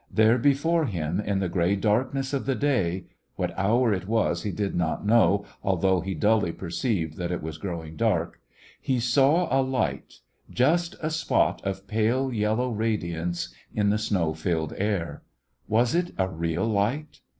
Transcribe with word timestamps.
There 0.09 0.39
before 0.39 0.85
him, 0.85 1.19
in 1.19 1.37
the 1.37 1.47
gray 1.47 1.75
dark 1.75 2.11
ness 2.11 2.33
of 2.33 2.47
the 2.47 2.55
day— 2.55 3.05
what 3.35 3.53
hour 3.55 3.93
it 3.93 4.07
was 4.07 4.41
he 4.41 4.49
did 4.49 4.73
not 4.75 5.05
know, 5.05 5.45
although 5.61 5.99
he 6.01 6.15
dully 6.15 6.51
perceived 6.51 7.17
that 7.17 7.31
it 7.31 7.43
was 7.43 7.59
growing 7.59 7.97
dark— 7.97 8.39
he 8.81 8.99
saw 8.99 9.47
a 9.55 9.61
light, 9.61 10.21
just 10.49 10.95
a 11.03 11.11
spot 11.11 11.61
of 11.63 11.85
pale 11.85 12.29
A 12.29 12.29
Christmas 12.29 12.31
When 12.31 12.39
yellow 12.41 12.69
radiance 12.71 13.53
in 13.75 13.89
the 13.91 13.99
snow 13.99 14.33
filled 14.33 14.73
air. 14.77 15.21
Was 15.67 15.93
it 15.93 16.15
a 16.17 16.27
real 16.27 16.65
light? 16.67 17.19